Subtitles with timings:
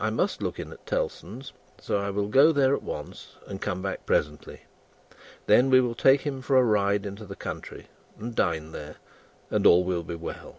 [0.00, 3.80] I must look in at Tellson's; so I will go there at once and come
[3.82, 4.62] back presently.
[5.46, 7.86] Then, we will take him a ride into the country,
[8.18, 8.96] and dine there,
[9.48, 10.56] and all will be well."